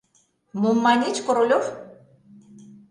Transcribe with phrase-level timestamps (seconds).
[0.59, 1.65] Мом маньыч, Королёв?